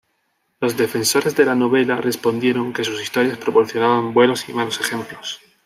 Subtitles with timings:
[0.59, 5.39] Los defensores de la "novela" respondieron que sus historias proporcionaban buenos y malos ejemplos.